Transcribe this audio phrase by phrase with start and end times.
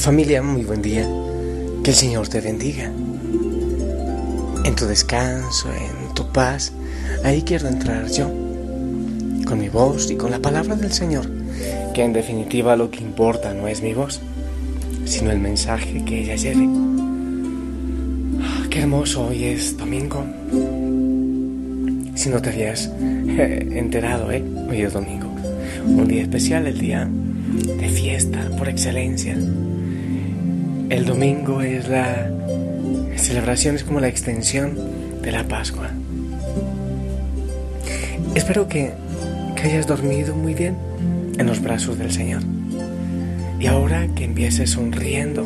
[0.00, 1.06] Familia, muy buen día.
[1.84, 2.90] Que el Señor te bendiga.
[4.64, 6.72] En tu descanso, en tu paz,
[7.22, 8.24] ahí quiero entrar yo,
[9.44, 11.30] con mi voz y con la palabra del Señor,
[11.92, 14.22] que en definitiva lo que importa no es mi voz,
[15.04, 16.66] sino el mensaje que ella lleve.
[18.70, 20.24] Qué hermoso hoy es domingo.
[22.14, 24.42] Si no te habías eh, enterado, ¿eh?
[24.66, 25.28] hoy es domingo.
[25.84, 29.36] Un día especial, el día de fiesta por excelencia.
[30.90, 32.28] El domingo es la
[33.14, 34.76] celebración, es como la extensión
[35.22, 35.88] de la Pascua.
[38.34, 38.90] Espero que,
[39.54, 40.76] que hayas dormido muy bien
[41.38, 42.42] en los brazos del Señor.
[43.60, 45.44] Y ahora que empieces sonriendo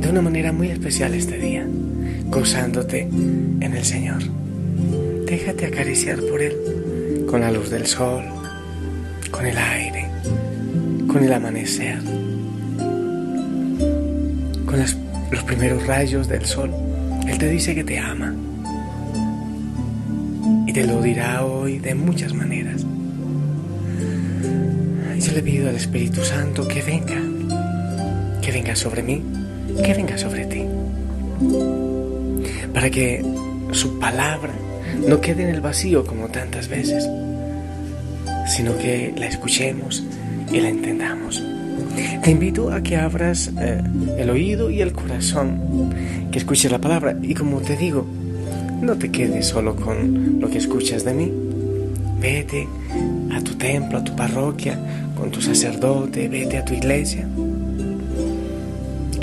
[0.00, 1.66] de una manera muy especial este día,
[2.26, 4.22] gozándote en el Señor.
[5.24, 8.22] Déjate acariciar por Él con la luz del sol,
[9.30, 10.08] con el aire,
[11.08, 12.02] con el amanecer,
[14.74, 14.82] con
[15.30, 16.70] los primeros rayos del sol.
[17.28, 18.34] Él te dice que te ama
[20.66, 22.84] y te lo dirá hoy de muchas maneras.
[25.20, 27.20] Yo le pido al Espíritu Santo que venga,
[28.42, 29.22] que venga sobre mí,
[29.82, 30.64] que venga sobre ti,
[32.72, 33.24] para que
[33.70, 34.52] su palabra
[35.06, 37.08] no quede en el vacío como tantas veces,
[38.48, 40.04] sino que la escuchemos
[40.52, 41.40] y la entendamos.
[42.22, 43.82] Te invito a que abras eh,
[44.18, 45.92] el oído y el corazón,
[46.30, 48.06] que escuches la palabra y como te digo,
[48.80, 51.32] no te quedes solo con lo que escuchas de mí.
[52.20, 52.66] Vete
[53.32, 54.78] a tu templo, a tu parroquia,
[55.16, 57.26] con tu sacerdote, vete a tu iglesia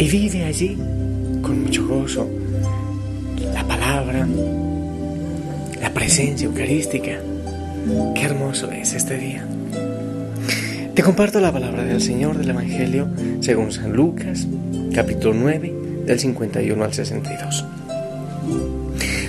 [0.02, 0.76] y vive allí
[1.44, 2.28] con mucho gozo
[3.54, 4.28] la palabra,
[5.80, 7.20] la presencia eucarística.
[8.16, 9.46] Qué hermoso es este día.
[11.04, 13.08] Comparto la palabra del Señor del Evangelio
[13.40, 14.48] según San Lucas,
[14.94, 15.74] capítulo 9,
[16.06, 17.66] del 51 al 62.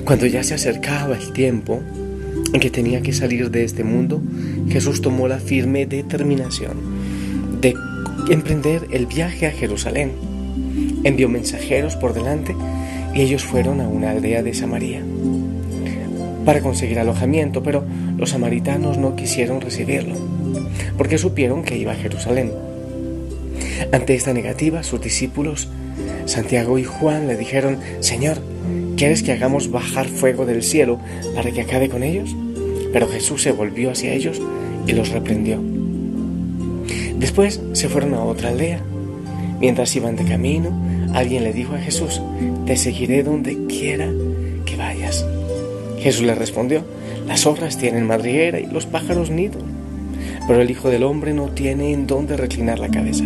[0.04, 1.80] Cuando ya se acercaba el tiempo
[2.52, 4.20] en que tenía que salir de este mundo,
[4.68, 6.76] Jesús tomó la firme determinación
[7.62, 7.74] de
[8.28, 10.12] emprender el viaje a Jerusalén.
[11.04, 12.54] Envió mensajeros por delante
[13.14, 15.02] y ellos fueron a una aldea de Samaria
[16.44, 17.84] para conseguir alojamiento, pero
[18.18, 20.16] los samaritanos no quisieron recibirlo,
[20.96, 22.52] porque supieron que iba a Jerusalén.
[23.92, 25.68] Ante esta negativa, sus discípulos,
[26.26, 28.38] Santiago y Juan, le dijeron, Señor,
[28.96, 30.98] ¿quieres que hagamos bajar fuego del cielo
[31.34, 32.34] para que acabe con ellos?
[32.92, 34.40] Pero Jesús se volvió hacia ellos
[34.86, 35.60] y los reprendió.
[37.18, 38.80] Después se fueron a otra aldea.
[39.60, 40.70] Mientras iban de camino,
[41.14, 42.20] alguien le dijo a Jesús,
[42.66, 44.08] te seguiré donde quiera
[44.64, 45.24] que vayas.
[45.98, 46.84] Jesús le respondió,
[47.26, 49.60] las zorras tienen madriguera y los pájaros nido,
[50.46, 53.24] pero el Hijo del Hombre no tiene en dónde reclinar la cabeza.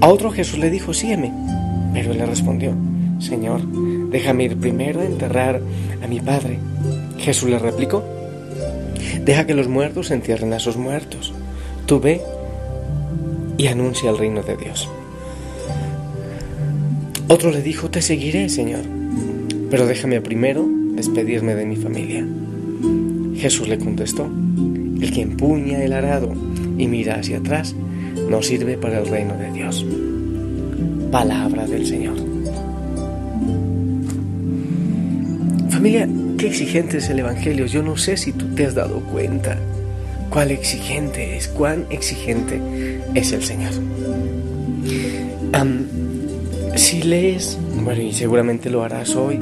[0.00, 1.32] A otro Jesús le dijo, sígueme,
[1.94, 2.74] pero él le respondió,
[3.20, 3.60] Señor,
[4.10, 5.60] déjame ir primero a enterrar
[6.02, 6.58] a mi Padre.
[7.18, 8.02] Jesús le replicó,
[9.24, 11.32] deja que los muertos entierren a sus muertos.
[11.86, 12.20] Tú ve
[13.58, 14.88] y anuncia el reino de Dios.
[17.28, 18.82] Otro le dijo, te seguiré, Señor,
[19.70, 22.26] pero déjame primero despedirme de mi familia.
[23.36, 24.28] Jesús le contestó,
[25.02, 26.32] el que empuña el arado
[26.78, 27.74] y mira hacia atrás
[28.28, 29.84] no sirve para el reino de Dios.
[31.10, 32.16] Palabra del Señor.
[35.70, 36.08] Familia,
[36.38, 37.66] qué exigente es el Evangelio.
[37.66, 39.58] Yo no sé si tú te has dado cuenta
[40.30, 42.60] cuál exigente es, cuán exigente
[43.14, 43.72] es el Señor.
[46.76, 49.38] si lees, bueno, y seguramente lo harás hoy,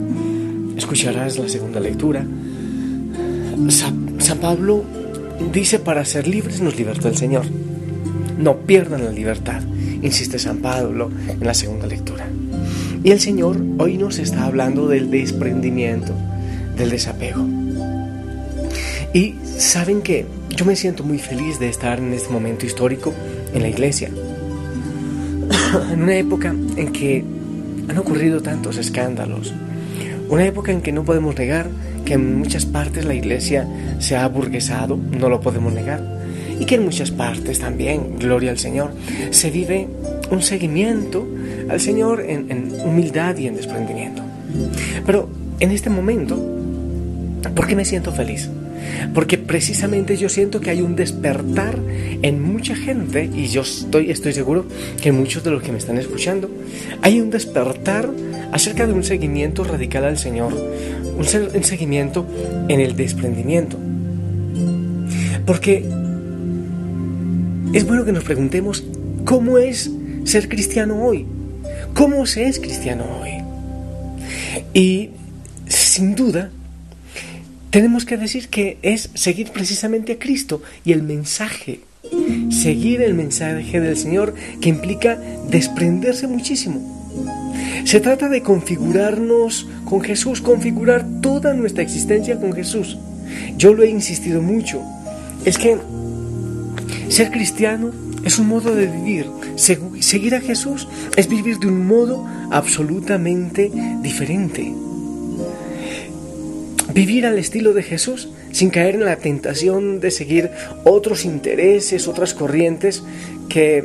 [0.76, 2.25] escucharás la segunda lectura.
[3.69, 4.84] San Pablo
[5.53, 7.45] dice, para ser libres nos libertó el Señor.
[8.39, 9.62] No pierdan la libertad,
[10.03, 12.27] insiste San Pablo en la segunda lectura.
[13.03, 16.14] Y el Señor hoy nos está hablando del desprendimiento,
[16.76, 17.47] del desapego.
[19.12, 23.12] Y saben que yo me siento muy feliz de estar en este momento histórico
[23.53, 24.11] en la iglesia.
[25.93, 27.25] en una época en que
[27.88, 29.53] han ocurrido tantos escándalos,
[30.29, 31.69] una época en que no podemos negar
[32.11, 33.69] que en muchas partes la iglesia
[34.01, 36.03] se ha aburguesado, no lo podemos negar,
[36.59, 38.91] y que en muchas partes también, gloria al Señor,
[39.31, 39.87] se vive
[40.29, 41.25] un seguimiento
[41.69, 44.23] al Señor en, humildad y en desprendimiento.
[45.07, 45.29] Pero
[45.61, 46.37] en este momento,
[47.55, 48.51] ¿por qué me siento feliz?
[49.15, 51.79] Porque precisamente yo siento que hay un despertar
[52.23, 54.67] en mucha gente, y yo estoy, estoy seguro
[55.01, 56.51] que muchos de los que me están escuchando,
[57.03, 58.11] hay un despertar
[58.52, 60.52] acerca de un seguimiento radical al Señor,
[61.17, 61.25] un,
[61.64, 62.26] seguimiento
[62.69, 63.76] en el desprendimiento.
[65.47, 65.85] Porque
[67.73, 68.85] es bueno que nos preguntemos
[69.25, 69.91] cómo es
[70.25, 71.26] ser cristiano hoy,
[71.94, 73.31] cómo se es cristiano hoy.
[74.75, 75.11] Y
[75.67, 76.50] sin duda,
[77.70, 81.81] tenemos que decir que es seguir precisamente a Cristo y el mensaje,
[82.50, 85.17] seguir el mensaje del Señor que implica
[85.49, 87.00] desprenderse muchísimo.
[87.85, 92.99] Se trata de configurarnos con Jesús, configurar toda nuestra existencia con Jesús.
[93.56, 94.81] Yo lo he insistido mucho.
[95.44, 95.77] Es que
[97.09, 97.91] ser cristiano
[98.25, 99.27] es un modo de vivir.
[99.56, 103.71] Seguir a Jesús es vivir de un modo absolutamente
[104.03, 104.73] diferente.
[106.93, 110.50] Vivir al estilo de Jesús sin caer en la tentación de seguir
[110.85, 113.03] otros intereses, otras corrientes
[113.49, 113.85] que,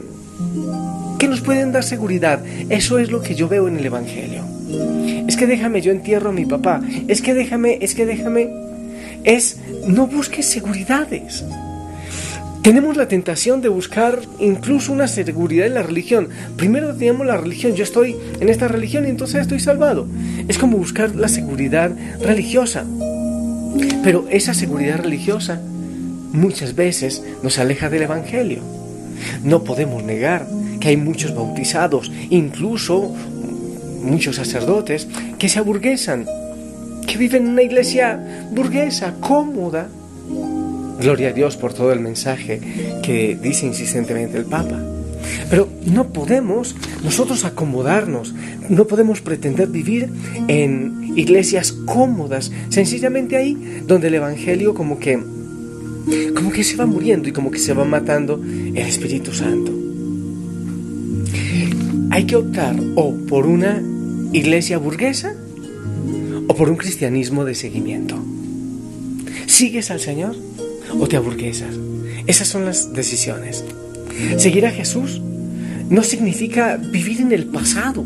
[1.18, 2.42] que nos pueden dar seguridad.
[2.70, 4.44] Eso es lo que yo veo en el Evangelio.
[5.28, 6.82] Es que déjame, yo entierro a mi papá.
[7.08, 8.50] Es que déjame, es que déjame.
[9.24, 9.58] Es,
[9.88, 11.44] no busques seguridades.
[12.62, 16.30] Tenemos la tentación de buscar incluso una seguridad en la religión.
[16.58, 20.08] Primero tenemos la religión, yo estoy en esta religión y entonces estoy salvado.
[20.48, 21.92] Es como buscar la seguridad
[22.22, 22.84] religiosa.
[24.04, 25.62] Pero esa seguridad religiosa
[26.32, 28.62] muchas veces nos aleja del Evangelio.
[29.44, 30.48] No podemos negar
[30.80, 33.14] que hay muchos bautizados, incluso
[34.02, 35.08] muchos sacerdotes,
[35.38, 36.26] que se aburguesan,
[37.08, 39.90] que viven en una iglesia burguesa, cómoda,
[41.00, 42.62] Gloria a Dios por todo el mensaje
[43.04, 44.82] que dice insistentemente el Papa.
[45.50, 48.34] Pero no podemos nosotros acomodarnos,
[48.70, 50.10] no podemos pretender vivir
[50.48, 55.20] en iglesias cómodas, sencillamente ahí donde el Evangelio como que,
[56.36, 59.85] como que se va muriendo y como que se va matando el Espíritu Santo.
[62.16, 63.84] Hay que optar o por una
[64.32, 65.36] iglesia burguesa
[66.48, 68.18] o por un cristianismo de seguimiento.
[69.48, 70.34] ¿Sigues al Señor?
[70.98, 71.76] o te aburguesas.
[72.26, 73.66] Esas son las decisiones.
[74.38, 75.22] Seguir a Jesús
[75.90, 78.06] no significa vivir en el pasado,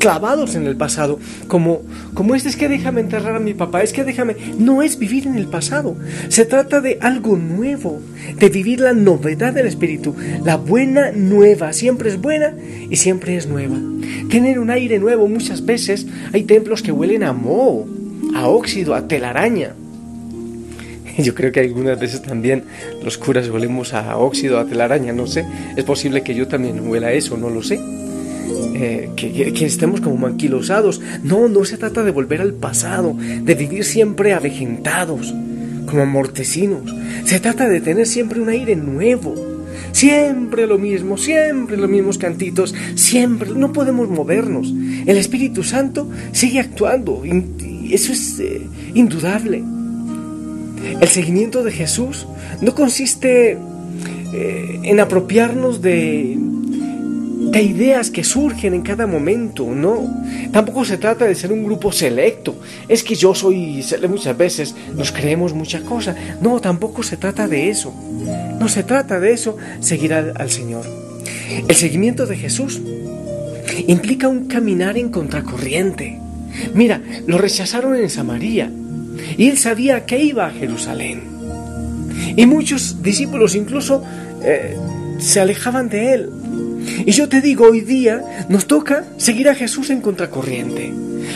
[0.00, 1.82] clavados en el pasado, como,
[2.14, 5.36] como es que déjame enterrar a mi papá, es que déjame, no es vivir en
[5.36, 5.94] el pasado,
[6.28, 8.00] se trata de algo nuevo,
[8.36, 12.54] de vivir la novedad del Espíritu, la buena nueva, siempre es buena
[12.88, 13.76] y siempre es nueva.
[14.30, 17.86] Tener un aire nuevo, muchas veces hay templos que huelen a moho,
[18.34, 19.74] a óxido, a telaraña.
[21.18, 22.64] Yo creo que algunas veces también
[23.04, 25.44] los curas volvemos a óxido, a telaraña, no sé.
[25.76, 27.99] Es posible que yo también huela eso, no lo sé.
[28.82, 31.02] Eh, que, estemos como manquilosados.
[31.22, 35.34] No, no se trata de volver al pasado, de vivir siempre avejentados,
[35.86, 36.94] como mortecinos.
[37.26, 39.34] Se trata de tener siempre un aire nuevo.
[39.92, 43.50] Siempre lo mismo, siempre los mismos cantitos, siempre.
[43.50, 44.72] No podemos movernos.
[45.04, 47.22] El Espíritu Santo sigue actuando.
[47.90, 48.62] Eso es eh,
[48.94, 49.62] indudable.
[51.00, 52.26] El seguimiento de Jesús
[52.62, 53.58] no consiste
[54.32, 56.38] eh, en apropiarnos de,
[57.50, 60.22] de ideas que surgen en cada momento, no.
[60.52, 62.54] Tampoco se trata de ser un grupo selecto.
[62.88, 66.16] Es que yo soy, muchas veces nos creemos muchas cosas.
[66.40, 67.92] No, tampoco se trata de eso.
[68.58, 70.84] No se trata de eso, seguir al Señor.
[71.68, 72.80] El seguimiento de Jesús
[73.86, 76.18] implica un caminar en contracorriente.
[76.74, 78.70] Mira, lo rechazaron en Samaria,
[79.36, 81.22] y él sabía que iba a Jerusalén.
[82.36, 84.02] Y muchos discípulos incluso
[84.42, 84.76] eh,
[85.18, 86.30] se alejaban de él.
[87.06, 90.92] Y yo te digo, hoy día nos toca seguir a Jesús en contracorriente.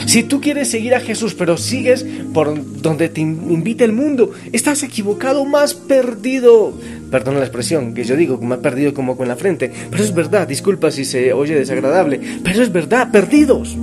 [0.06, 4.82] Si tú quieres seguir a Jesús, pero sigues por donde te invita el mundo, estás
[4.82, 6.74] equivocado, más perdido.
[7.10, 9.70] Perdona la expresión que yo digo, más perdido como con la frente.
[9.90, 13.76] Pero es verdad, disculpa si se oye desagradable, pero es verdad, perdidos.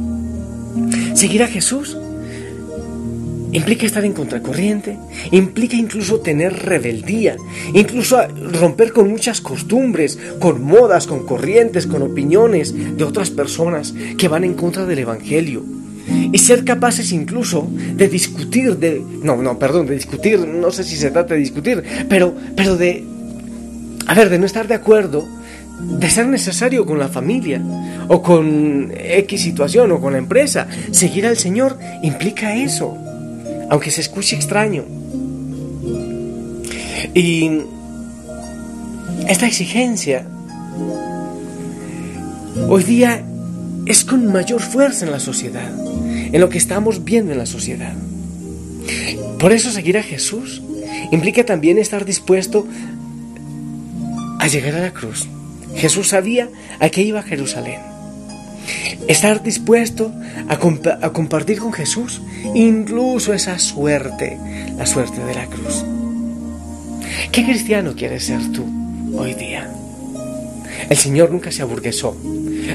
[1.14, 1.98] Seguir a Jesús
[3.54, 4.98] Implica estar en contracorriente,
[5.32, 7.36] implica incluso tener rebeldía,
[7.74, 8.18] incluso
[8.54, 14.46] romper con muchas costumbres, con modas, con corrientes, con opiniones de otras personas que van
[14.46, 15.64] en contra del Evangelio.
[16.32, 19.02] Y ser capaces incluso de discutir, de...
[19.22, 23.04] No, no, perdón, de discutir, no sé si se trata de discutir, pero, pero de...
[24.08, 25.28] A ver, de no estar de acuerdo,
[26.00, 27.62] de ser necesario con la familia,
[28.08, 30.68] o con X situación, o con la empresa.
[30.92, 32.98] Seguir al Señor implica eso
[33.72, 34.84] aunque se escuche extraño.
[37.14, 37.50] Y
[39.30, 40.28] esta exigencia
[42.68, 43.24] hoy día
[43.86, 45.72] es con mayor fuerza en la sociedad,
[46.34, 47.94] en lo que estamos viendo en la sociedad.
[49.40, 50.62] Por eso seguir a Jesús
[51.12, 52.68] implica también estar dispuesto
[54.38, 55.28] a llegar a la cruz.
[55.78, 56.50] Jesús sabía
[56.82, 57.91] a qué iba a Jerusalén.
[59.08, 60.12] Estar dispuesto
[60.48, 60.58] a,
[61.12, 62.22] compartir con Jesús
[62.54, 64.38] incluso esa suerte,
[64.78, 65.84] la suerte de la cruz.
[67.32, 68.66] ¿Qué cristiano quieres ser tú
[69.18, 69.70] hoy día?
[70.90, 72.16] El Señor nunca se aburguesó.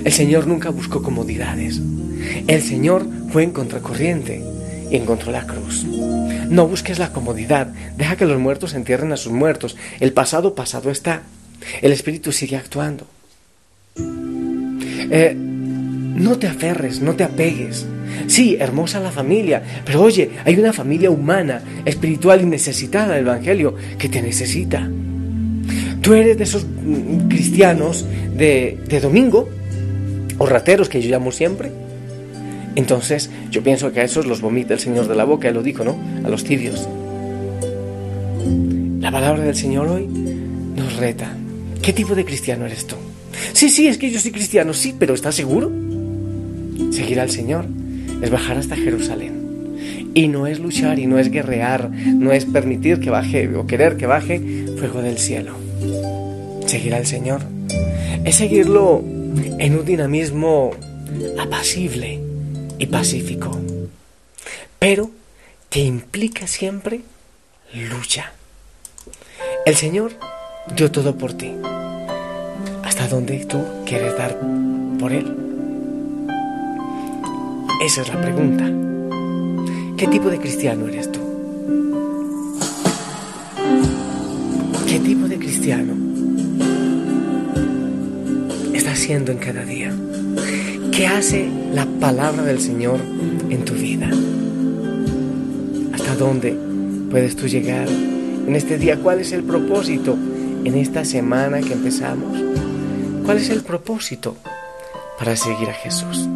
[0.04, 1.80] El Señor nunca buscó comodidades.
[2.46, 4.42] El Señor fue en contracorriente
[4.90, 5.84] y encontró la cruz.
[5.84, 7.68] No busques la comodidad.
[7.96, 9.76] Deja que los muertos entierren a sus muertos.
[10.00, 11.22] El pasado pasado está.
[11.82, 13.06] El Espíritu sigue actuando.
[13.98, 15.36] Eh,
[16.16, 17.86] no te aferres, no te apegues.
[18.26, 23.74] Sí, hermosa la familia, pero oye, hay una familia humana, espiritual y necesitada del Evangelio
[23.98, 24.90] que te necesita.
[26.00, 28.06] Tú eres de esos mm, cristianos
[28.36, 29.48] de, de domingo,
[30.38, 31.70] o rateros que yo llamo siempre.
[32.74, 35.62] Entonces, yo pienso que a esos los vomita el Señor de la boca, Él lo
[35.62, 35.96] dijo, ¿no?
[36.24, 36.88] A los tibios.
[39.00, 41.32] La palabra del Señor hoy nos reta.
[41.80, 42.96] ¿Qué tipo de cristiano eres tú?
[43.52, 45.70] Sí, sí, es que yo soy cristiano, sí, pero ¿estás seguro?
[46.90, 47.66] Seguir al Señor
[48.22, 50.12] es bajar hasta Jerusalén.
[50.14, 53.96] Y no es luchar y no es guerrear, no es permitir que baje o querer
[53.96, 55.54] que baje fuego del cielo.
[56.66, 57.42] Seguir al Señor
[58.24, 59.02] es seguirlo
[59.58, 60.72] en un dinamismo
[61.38, 62.20] apacible
[62.78, 63.58] y pacífico,
[64.78, 65.10] pero
[65.70, 67.00] que implica siempre
[67.74, 68.32] lucha.
[69.64, 70.12] El Señor
[70.74, 71.52] dio todo por ti.
[72.84, 74.38] ¿Hasta dónde tú quieres dar
[74.98, 75.45] por Él?
[77.80, 78.64] Esa es la pregunta.
[79.98, 81.20] ¿Qué tipo de cristiano eres tú?
[84.88, 85.92] ¿Qué tipo de cristiano
[88.72, 89.94] estás siendo en cada día?
[90.90, 92.98] ¿Qué hace la palabra del Señor
[93.50, 94.08] en tu vida?
[95.92, 96.56] ¿Hasta dónde
[97.10, 98.98] puedes tú llegar en este día?
[98.98, 100.16] ¿Cuál es el propósito
[100.64, 102.38] en esta semana que empezamos?
[103.26, 104.34] ¿Cuál es el propósito
[105.18, 106.26] para seguir a Jesús?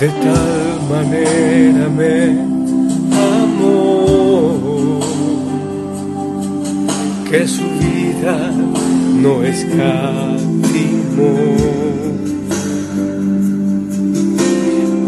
[0.00, 2.38] De tal manera me
[3.42, 5.00] amó
[7.28, 8.52] que su vida
[9.20, 10.38] no escatimó.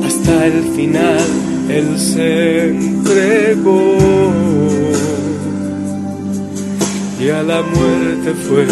[0.04, 1.28] Hasta el final
[1.68, 3.96] él se entregó
[7.20, 8.66] y a la muerte fue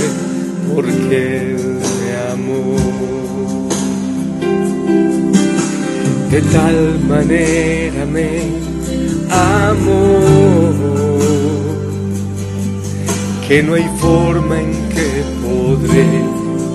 [0.75, 1.58] porque
[6.30, 8.28] de tal manera me
[9.30, 10.20] amó
[13.47, 16.06] que no hay forma en que podré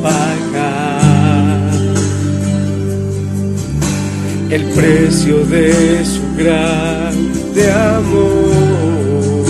[0.02, 1.72] pagar
[4.50, 9.46] el precio de su grande amor,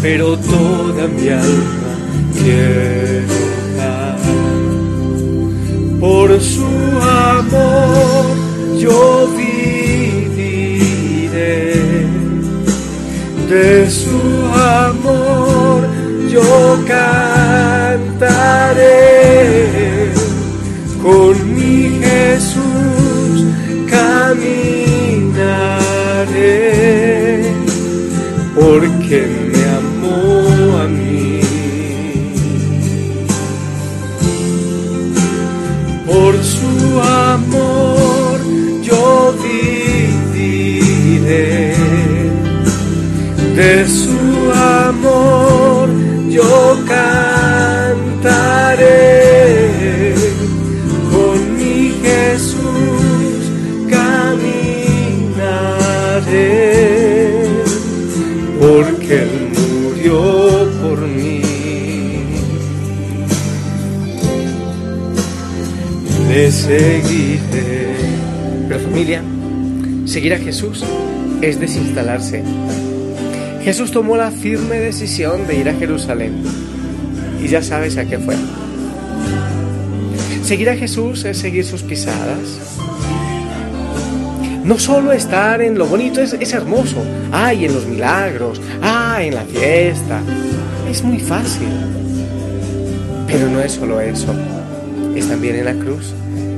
[0.00, 1.92] pero toda mi alma
[2.40, 2.93] quiero
[16.86, 18.24] cantaré,
[21.02, 23.44] con mi Jesús
[23.88, 24.64] caminaré,
[28.54, 29.43] porque
[46.86, 48.14] cantaré.
[51.12, 53.50] Con mi Jesús
[53.88, 54.64] caminaré.
[58.60, 60.18] Porque Él murió
[60.82, 61.34] por mí.
[66.34, 67.94] le seguiré.
[68.68, 69.22] Pero familia,
[70.04, 70.84] seguir a Jesús
[71.40, 72.42] es desinstalarse.
[73.62, 76.42] Jesús tomó la firme decisión de ir a Jerusalén.
[77.44, 78.34] Y ya sabes a qué fue.
[80.42, 82.58] Seguir a Jesús es seguir sus pisadas.
[84.64, 87.04] No solo estar en lo bonito, es, es hermoso.
[87.30, 88.60] Ay, en los milagros.
[88.82, 90.20] Ay, en la fiesta.
[90.90, 91.68] Es muy fácil.
[93.28, 94.34] Pero no es solo eso.
[95.14, 96.14] Es también en la cruz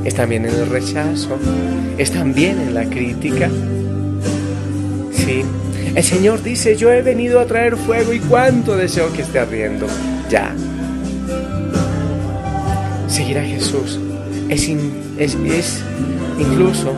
[0.07, 1.37] es también en el rechazo,
[1.99, 3.51] es también en la crítica.
[5.11, 5.43] Sí,
[5.97, 9.89] el Señor dice, yo he venido a traer fuego y cuánto deseo que esté ardiendo.
[10.31, 10.55] Ya.
[13.17, 13.99] Seguir a Jesús
[14.51, 16.93] es, incluso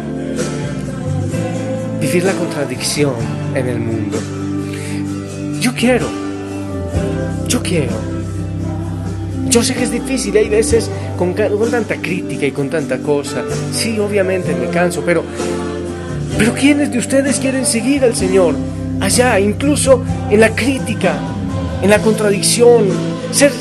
[2.01, 3.13] vivir la contradicción
[3.55, 4.19] en el mundo.
[5.61, 6.09] Yo quiero,
[7.47, 7.93] yo quiero
[9.49, 13.45] Yo sé que es difícil, hay veces con, con tanta crítica y con tanta cosa.
[13.73, 15.23] Sí, obviamente me canso, pero,
[16.37, 18.57] pero ¿quiénes de ustedes quieren seguir al Señor?
[18.99, 21.17] Allá, incluso en la crítica,
[21.81, 22.89] en la contradicción,
[23.31, 23.53] ser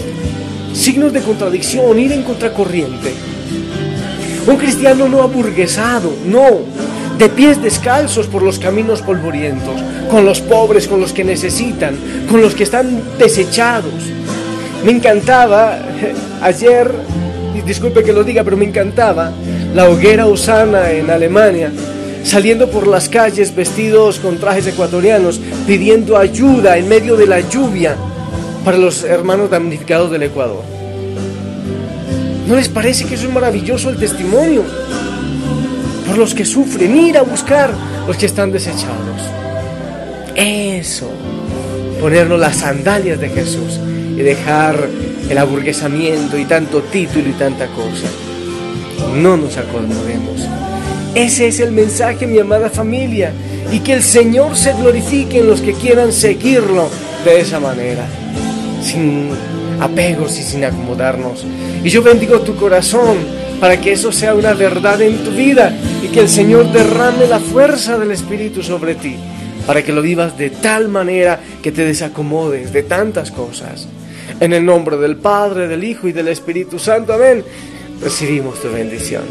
[0.77, 3.13] signos de contradicción, ir en contracorriente.
[4.45, 6.61] Un cristiano no aburguesado, no,
[7.17, 11.97] de pies descalzos por los caminos polvorientos, con los pobres, con los que necesitan,
[12.29, 13.93] con los que están desechados.
[14.85, 15.79] Me encantaba
[16.41, 16.89] ayer,
[17.55, 19.31] y disculpe que lo diga, pero me encantaba
[19.73, 21.71] la hoguera usana en Alemania,
[22.23, 27.97] saliendo por las calles vestidos con trajes ecuatorianos, pidiendo ayuda en medio de la lluvia
[28.67, 30.61] para los hermanos damnificados del Ecuador.
[32.49, 34.61] ¿No les parece que eso es maravilloso el testimonio?
[36.05, 37.73] Por los que sufren, ir a buscar
[38.05, 39.21] los que están desechados.
[40.35, 41.09] Eso,
[42.01, 43.79] ponernos las sandalias de Jesús
[44.17, 44.89] y dejar
[45.29, 48.09] el aburguesamiento y tanto título y tanta cosa.
[49.15, 50.45] No nos acomodemos.
[51.15, 53.31] Ese es el mensaje, mi amada familia,
[53.71, 56.89] y que el Señor se glorifique en los que quieran seguirlo
[57.23, 58.05] de esa manera,
[58.87, 59.29] sin
[59.79, 61.45] apegos y sin acomodarnos.
[61.83, 63.17] Y yo bendigo tu corazón
[63.59, 67.39] para que eso sea una verdad en tu vida y que el Señor derrame la
[67.39, 69.15] fuerza del Espíritu sobre ti,
[69.65, 73.87] para que lo vivas de tal manera que te desacomodes de tantas cosas.
[74.39, 77.43] En el nombre del Padre, del Hijo y del Espíritu Santo, amén,
[78.01, 79.23] recibimos tu bendición.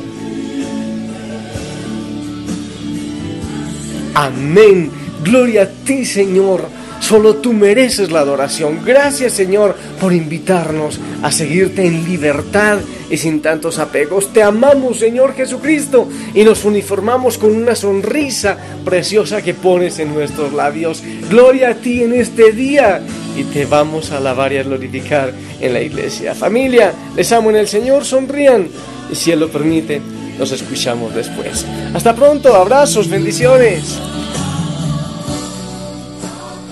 [4.15, 4.91] Amén.
[5.23, 6.65] Gloria a ti, Señor.
[7.07, 8.81] Solo tú mereces la adoración.
[8.85, 14.33] Gracias Señor por invitarnos a seguirte en libertad y sin tantos apegos.
[14.33, 20.53] Te amamos Señor Jesucristo y nos uniformamos con una sonrisa preciosa que pones en nuestros
[20.53, 21.01] labios.
[21.31, 23.01] Gloria a ti en este día
[23.37, 26.35] y te vamos a alabar y a glorificar en la iglesia.
[26.35, 28.67] Familia, les amo en el Señor, sonrían
[29.13, 30.01] y si Él lo permite,
[30.41, 31.65] nos escuchamos después.
[31.95, 33.97] Hasta pronto, abrazos, bendiciones.